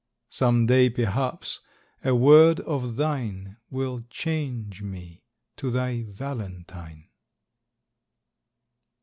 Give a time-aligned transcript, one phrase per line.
[0.31, 1.59] Some day, perhaps,
[2.03, 5.21] a word of thine Will change me
[5.57, 7.05] to thy VALENTINE.